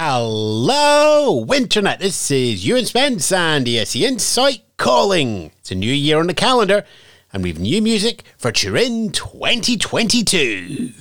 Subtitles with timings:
[0.00, 1.98] Hello, Winternet.
[1.98, 5.50] This is Ewan Spence and ESC Insight calling.
[5.58, 6.84] It's a new year on the calendar,
[7.32, 10.92] and we've new music for Turin 2022.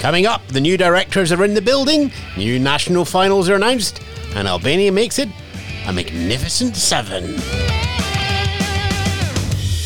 [0.00, 4.02] Coming up, the new directors are in the building, new national finals are announced,
[4.34, 5.30] and Albania makes it
[5.86, 7.40] a magnificent seven.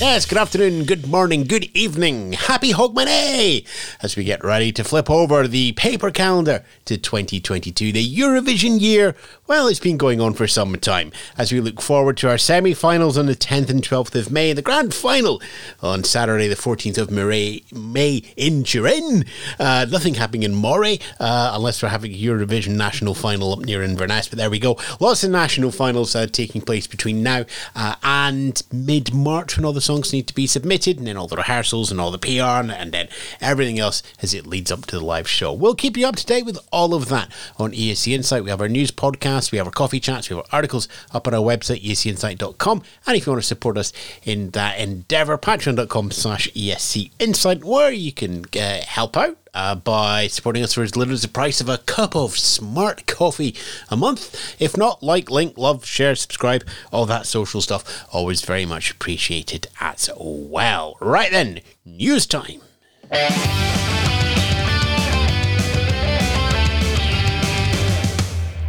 [0.07, 2.35] Yes, good afternoon, good morning, good evening.
[2.35, 3.67] Happy Hogmanay!
[4.03, 9.17] As we get ready to flip over the paper calendar to 2022, the Eurovision year.
[9.47, 12.73] Well, it's been going on for some time as we look forward to our semi
[12.73, 15.43] finals on the 10th and 12th of May, the grand final
[15.83, 19.27] on Saturday, the 14th of May, May in Turin.
[19.59, 23.83] Uh, nothing happening in Moray uh, unless we're having a Eurovision national final up near
[23.83, 24.79] Inverness, but there we go.
[24.99, 27.45] Lots of national finals uh, taking place between now
[27.77, 31.29] uh, and mid March when all the songs need to be submitted, and then all
[31.29, 33.09] the rehearsals and all the PR, and then
[33.43, 35.53] everything else as it leads up to the live show.
[35.53, 38.43] We'll keep you up to date with all of that on ESC Insight.
[38.43, 41.27] We have our news podcast, we have our coffee chats, we have our articles up
[41.27, 42.83] on our website, escinsight.com.
[43.07, 47.91] And if you want to support us in that endeavour, patreon.com slash ESC Insight, where
[47.91, 51.61] you can uh, help out uh, by supporting us for as little as the price
[51.61, 53.55] of a cup of smart coffee
[53.89, 54.57] a month.
[54.61, 58.07] If not, like, link, love, share, subscribe, all that social stuff.
[58.13, 60.97] Always very much appreciated as well.
[61.01, 62.61] Right then, news time.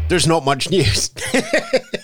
[0.07, 1.09] There's not much news.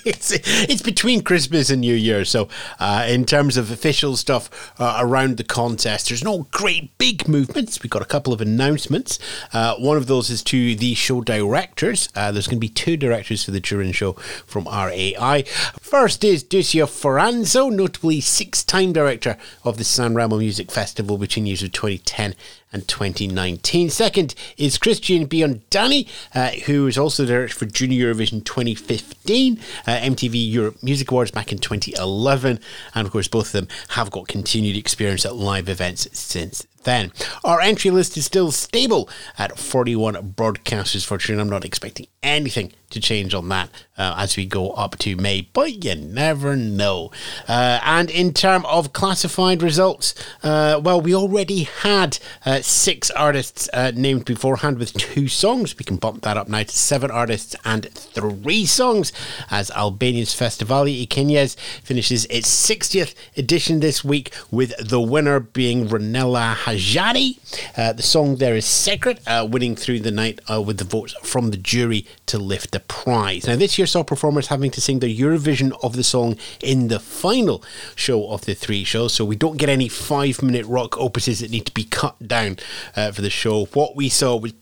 [0.05, 2.25] it's, it's between Christmas and New Year.
[2.25, 2.49] So,
[2.79, 7.83] uh, in terms of official stuff uh, around the contest, there's no great big movements.
[7.83, 9.19] We've got a couple of announcements.
[9.53, 12.09] Uh, one of those is to the show directors.
[12.15, 14.13] Uh, there's going to be two directors for the Turin show
[14.47, 15.43] from RAI.
[15.79, 21.45] First is Duccio Forzano, notably six time director of the San Remo Music Festival between
[21.45, 22.33] years of 2010
[22.73, 23.89] and 2019.
[23.89, 29.91] Second is Christian Biondani, uh, who is also the director for Junior Eurovision 2015, uh,
[29.91, 32.59] MTV Europe Music Awards back in 2011,
[32.95, 37.11] and of course both of them have got continued experience at live events since then.
[37.43, 41.39] Our entry list is still stable at 41 broadcasters for Turin.
[41.39, 45.49] I'm not expecting anything to change on that uh, as we go up to May,
[45.53, 47.11] but you never know.
[47.47, 53.69] Uh, and in terms of classified results, uh, well, we already had uh, six artists
[53.73, 55.77] uh, named beforehand with two songs.
[55.77, 59.11] We can bump that up now to seven artists and three songs
[59.49, 65.87] as Albania's Festivali i Këngës finishes its 60th edition this week with the winner being
[65.87, 67.39] Ronela Hajati.
[67.77, 71.57] Uh, the song there is Sekret, winning through the night with the votes from the
[71.57, 73.47] jury to lift the prize.
[73.47, 76.99] Now, this year saw performers having to sing the Eurovision of the song in the
[76.99, 77.63] final
[77.95, 81.51] show of the three shows, so we don't get any five minute rock opuses that
[81.51, 82.57] need to be cut down
[82.95, 83.65] uh, for the show.
[83.65, 84.53] What we saw was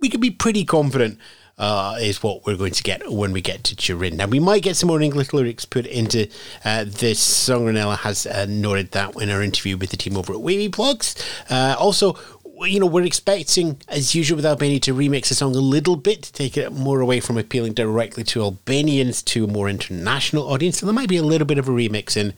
[0.00, 1.18] we could be pretty confident.
[1.60, 4.16] Uh, is what we're going to get when we get to Turin.
[4.16, 6.26] Now, we might get some more English lyrics put into
[6.64, 7.66] uh, this song.
[7.66, 11.22] Ronela has uh, noted that in our interview with the team over at Wiwibloggs.
[11.50, 12.16] Uh, also,
[12.68, 16.22] you know, we're expecting, as usual with Albania, to remix the song a little bit
[16.24, 20.78] to take it more away from appealing directly to Albanians to a more international audience.
[20.78, 22.34] So there might be a little bit of a remix in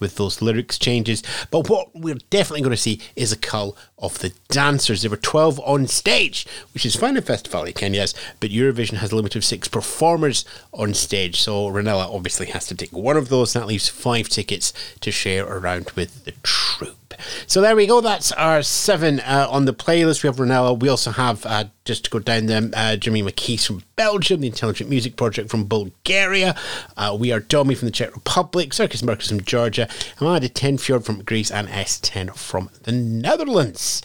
[0.00, 1.22] with those lyrics changes.
[1.50, 5.02] But what we're definitely going to see is a cull of the dancers.
[5.02, 9.12] There were 12 on stage, which is fine in Festivali i Këngës, but Eurovision has
[9.12, 11.40] a limit of six performers on stage.
[11.40, 13.54] So Ronela obviously has to take one of those.
[13.54, 17.05] and That leaves five tickets to share around with the troupe.
[17.46, 18.00] So there we go.
[18.00, 20.22] That's our seven uh, on the playlist.
[20.22, 20.78] We have Ronela.
[20.78, 24.46] We also have, uh, just to go down them, uh, Jérémie Makiese from Belgium, the
[24.48, 26.56] Intelligent Music Project from Bulgaria.
[26.96, 29.88] Uh, we are Domi from the Czech Republic, Circus Mircus from Georgia,
[30.18, 34.02] and Amanda Tenfjord from Greece and S10 from the Netherlands.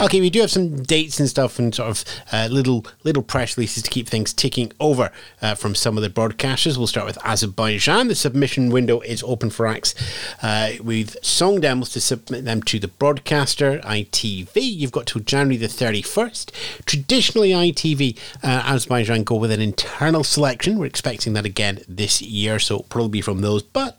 [0.00, 3.56] Okay, we do have some dates and stuff and sort of uh, little little press
[3.56, 5.10] releases to keep things ticking over
[5.42, 6.76] uh, from some of the broadcasters.
[6.76, 8.06] We'll start with Azerbaijan.
[8.06, 9.96] The submission window is open for acts
[10.40, 14.50] uh, with song demos to submit them to the broadcaster, ITV.
[14.54, 16.52] You've got till January the 31st.
[16.84, 20.78] Traditionally, ITV uh, Azerbaijan go with an internal selection.
[20.78, 23.64] We're expecting that again this year, so probably from those.
[23.64, 23.98] But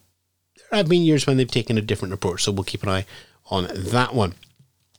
[0.56, 3.06] there have been years when they've taken a different approach, so we'll keep an eye
[3.52, 4.36] on that one.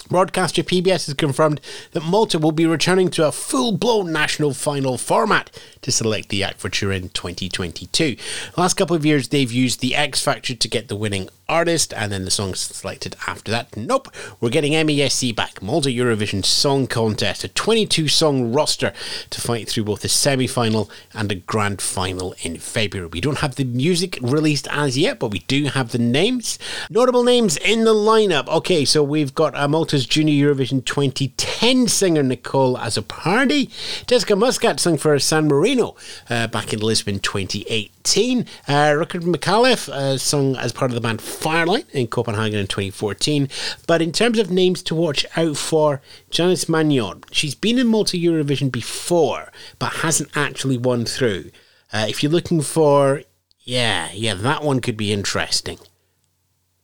[0.08, 1.60] Broadcaster PBS has confirmed
[1.92, 5.50] that Malta will be returning to a full blown national final format
[5.82, 8.16] to select the act for Turin 2022.
[8.54, 11.92] The last couple of years, they've used the X Factor to get the winning artist,
[11.92, 13.76] and then the song selected after that.
[13.76, 14.08] Nope,
[14.40, 18.92] we're getting MESC back, Malta Eurovision Song Contest, a 22 song roster
[19.30, 23.10] to fight through both the semi final and a grand final in February.
[23.12, 26.58] We don't have the music released as yet, but we do have the names.
[26.88, 28.48] Notable names in the lineup.
[28.48, 33.70] Okay, so we've got uh, Malta's Junior Eurovision 2010 singer Nicole Azzopardi.
[34.06, 35.96] Jessica Muscat sung for San Marino
[36.28, 37.99] uh, back in Lisbon 2018.
[38.04, 43.48] Uh, Richard McAuliffe uh, sung as part of the band Firelight in Copenhagen in 2014.
[43.86, 46.00] But in terms of names to watch out for,
[46.30, 47.24] Janice Mangion.
[47.32, 51.50] She's been in multi Eurovision before, but hasn't actually won through.
[51.92, 53.22] Uh, if you're looking for,
[53.60, 55.78] yeah, yeah, that one could be interesting.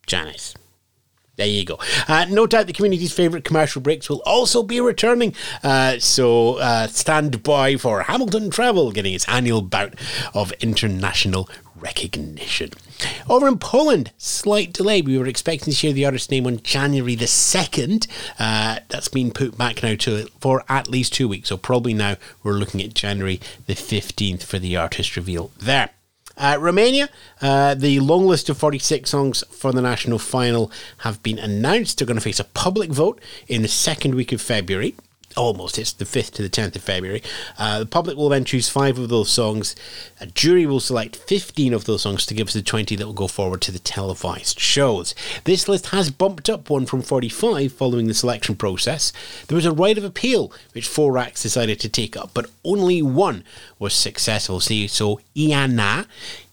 [0.06, 0.54] Janice.
[1.36, 1.78] There you go.
[2.08, 5.34] Uh, no doubt the community's favourite commercial breaks will also be returning.
[5.62, 9.94] Uh, so uh, stand by for Hamilton Travel getting its annual bout
[10.32, 11.48] of international
[11.78, 12.70] recognition.
[13.28, 15.02] Over in Poland, slight delay.
[15.02, 18.06] We were expecting to share the artist's name on January the 2nd.
[18.38, 21.50] Uh, that's been put back now to for at least two weeks.
[21.50, 25.90] So probably now we're looking at January the 15th for the artist reveal there.
[26.36, 27.08] Uh, Romania,
[27.40, 31.98] uh, the long list of 46 songs for the national final have been announced.
[31.98, 34.94] They're going to face a public vote in the second week of February.
[35.36, 37.22] Almost, it's the 5th to the 10th of February.
[37.58, 39.76] Uh, the public will then choose five of those songs.
[40.20, 43.12] A jury will select 15 of those songs to give us the 20 that will
[43.12, 45.14] go forward to the televised shows.
[45.44, 49.12] This list has bumped up one from 45 following the selection process.
[49.48, 53.02] There was a right of appeal, which four acts decided to take up, but only
[53.02, 53.44] one
[53.78, 54.60] was successful.
[54.60, 56.06] See, so Iana,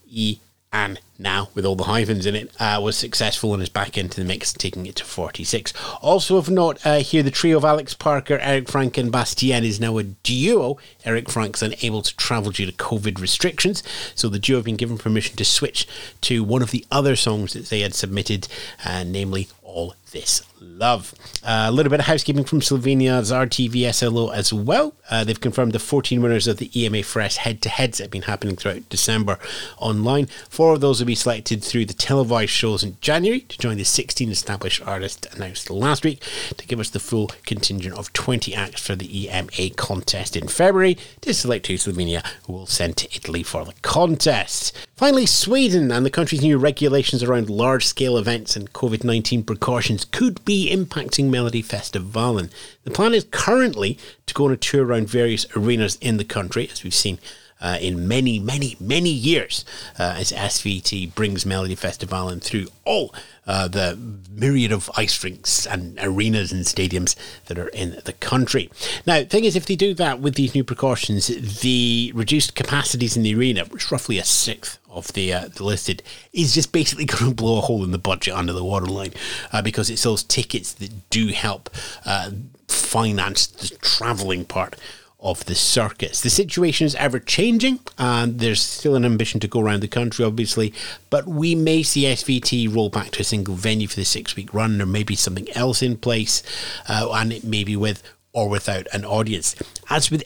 [0.09, 0.39] E
[0.73, 4.19] and now with all the hyphens in it uh, was successful and is back into
[4.19, 7.93] the mix taking it to 46 also of note uh, here the trio of alex
[7.93, 10.77] parker eric frank and bastien is now a duo.
[11.05, 13.81] Eric frank's unable to travel due to covid restrictions
[14.13, 15.87] so the duo have been given permission to switch
[16.21, 18.47] to one of the other songs that they had submitted
[18.85, 21.13] uh, namely all this love.
[21.43, 24.93] Uh, a little bit of housekeeping from Slovenia's RTV SLO as well.
[25.09, 28.11] Uh, they've confirmed the 14 winners of the EMA Fresh head to heads that have
[28.11, 29.37] been happening throughout December
[29.77, 30.27] online.
[30.49, 33.83] Four of those will be selected through the televised shows in January to join the
[33.83, 36.23] 16 established artists announced last week
[36.55, 40.97] to give us the full contingent of 20 acts for the EMA contest in February
[41.21, 44.77] to select who Slovenia will send to Italy for the contest.
[44.95, 50.02] Finally, Sweden and the country's new regulations around large scale events and COVID 19 precautions
[50.05, 52.51] could be impacting Melodifestivalen.
[52.83, 56.69] The plan is currently to go on a tour around various arenas in the country,
[56.71, 57.19] as we've seen
[57.63, 59.65] uh, in many, many, many years
[59.97, 63.15] uh, as SVT brings Melody Melodifestivalen through all
[63.47, 63.97] uh, the
[64.29, 67.15] myriad of ice rinks and arenas and stadiums
[67.45, 68.69] that are in the country.
[69.05, 71.27] Now, the thing is, if they do that with these new precautions,
[71.61, 75.63] the reduced capacities in the arena, which is roughly a sixth of the, uh, the
[75.63, 79.13] listed, is just basically going to blow a hole in the budget under the waterline
[79.51, 81.69] uh, because it's those tickets that do help
[82.05, 82.31] uh,
[82.67, 84.75] finance the travelling part
[85.23, 86.21] of the circuits.
[86.21, 90.25] The situation is ever changing, and there's still an ambition to go around the country,
[90.25, 90.73] obviously,
[91.09, 94.53] but we may see SVT roll back to a single venue for the six week
[94.53, 94.77] run.
[94.77, 96.43] There may be something else in place,
[96.87, 98.03] uh, and it may be with
[98.33, 99.55] or without an audience.
[99.89, 100.23] As with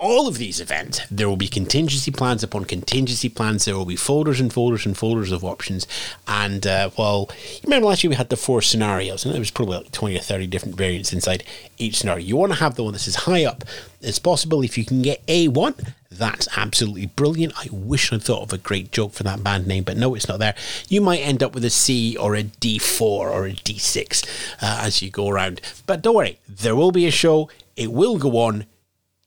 [0.00, 3.66] all of these events, there will be contingency plans upon contingency plans.
[3.66, 5.86] There will be folders and folders and folders of options.
[6.26, 9.50] And uh, well, you remember last year we had the four scenarios, and there was
[9.50, 11.44] probably like 20 or 30 different variants inside
[11.76, 12.24] each scenario.
[12.24, 13.62] You want to have the one that's as high up
[14.02, 14.62] as possible.
[14.62, 17.52] If you can get A1, that's absolutely brilliant.
[17.58, 20.28] I wish I'd thought of a great joke for that band name, but no, it's
[20.28, 20.54] not there.
[20.88, 24.24] You might end up with a C or a D4 or a D6
[24.62, 25.60] uh, as you go around.
[25.84, 27.50] But don't worry, there will be a show.
[27.76, 28.64] It will go on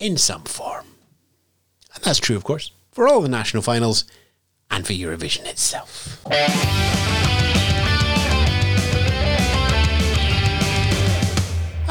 [0.03, 0.85] in some form.
[1.95, 4.03] And that's true, of course, for all the national finals
[4.69, 6.21] and for Eurovision itself.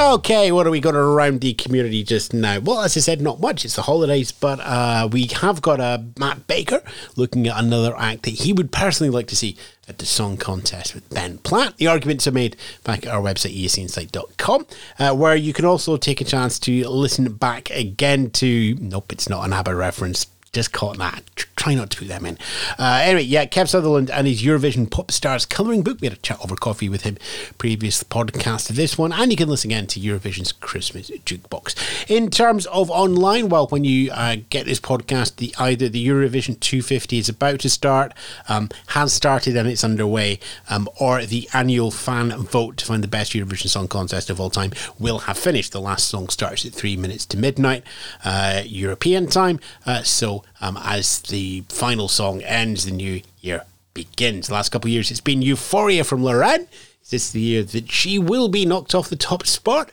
[0.02, 2.58] Okay, what are we got around the community just now?
[2.58, 3.64] Well, as I said, not much.
[3.64, 6.82] It's the holidays, but uh, we have got a uh, Matt Baker
[7.14, 9.56] looking at another act that he would personally like to see
[9.88, 11.76] at the song contest with Ben Platt.
[11.76, 14.66] The arguments are made back at our website, escinsight.com,
[14.98, 18.74] uh, where you can also take a chance to listen back again to.
[18.80, 21.22] Nope, it's not an ABBA reference just caught that.
[21.62, 22.38] Try not to put them in.
[22.76, 26.00] Uh, anyway, yeah, Kev Sutherland and his Eurovision Pop Stars colouring book.
[26.00, 27.18] We had a chat over coffee with him
[27.56, 32.10] previous podcast to this one, and you can listen again to Eurovision's Christmas Jukebox.
[32.10, 36.58] In terms of online, well, when you uh, get this podcast, the either the Eurovision
[36.58, 38.12] 250 is about to start,
[38.48, 43.08] um, has started and it's underway, um, or the annual fan vote to find the
[43.08, 45.70] best Eurovision Song Contest of all time will have finished.
[45.70, 47.84] The last song starts at three minutes to midnight
[48.24, 54.46] uh, European time, uh, so um, as the final song ends, the new year begins.
[54.46, 56.68] The last couple of years, it's been Euphoria from Loreen.
[57.02, 59.90] Is this the year that she will be knocked off the top spot?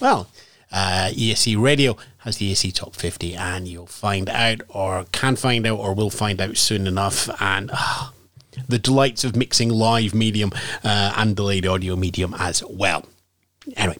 [0.00, 0.28] Well,
[0.70, 5.66] uh, ESC Radio has the ESC Top 50, and you'll find out, or can find
[5.66, 7.28] out, or will find out soon enough.
[7.40, 8.10] And uh,
[8.68, 10.52] the delights of mixing live medium
[10.84, 13.06] uh, and delayed audio medium as well.
[13.76, 13.98] Anyway,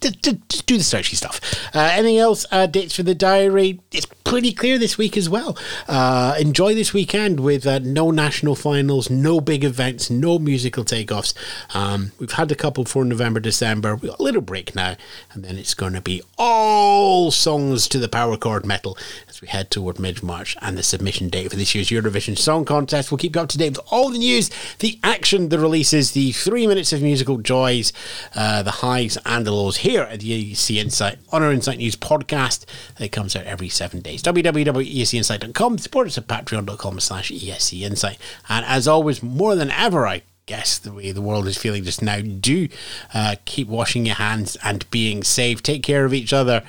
[0.00, 1.40] just, just do the searchy stuff.
[1.74, 2.46] Uh, anything else?
[2.50, 3.80] Uh, dates for the diary?
[3.92, 5.58] It's pretty clear this week as well.
[5.88, 11.34] Uh, enjoy this weekend with uh, no national finals, no big events, no musical takeoffs.
[11.74, 13.96] Um, we've had a couple for November, December.
[13.96, 14.96] We've got a little break now,
[15.32, 18.96] and then it's going to be all songs to the power chord metal
[19.40, 23.10] we head toward mid March and the submission date for this year's Eurovision Song Contest.
[23.10, 26.32] We'll keep you up to date with all the news, the action, the releases, the
[26.32, 27.92] three minutes of musical joys,
[28.34, 31.96] uh, the highs and the lows here at the ESC Insight on our Insight News
[31.96, 32.64] podcast.
[32.98, 34.22] It comes out every seven days.
[34.22, 35.78] www.escinsight.com.
[35.78, 38.18] Support us at patreon.com slash ESC Insight.
[38.48, 42.02] And as always, more than ever, I guess the way the world is feeling just
[42.02, 42.68] now, do
[43.14, 45.62] uh, keep washing your hands and being safe.
[45.62, 46.64] Take care of each other.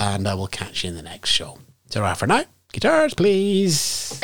[0.00, 1.58] And I will catch you in the next show.
[1.88, 4.20] So, for now, guitars, please.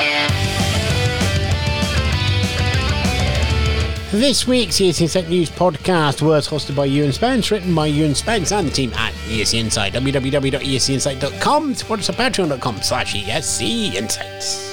[4.12, 8.52] This week's ESC Insight News podcast was hosted by Ewan Spence, written by Ewan Spence
[8.52, 9.94] and the team at ESC Insight.
[9.94, 11.74] www.escinsight.com.
[11.74, 14.71] Support us at patreon.com slash ESC Insights.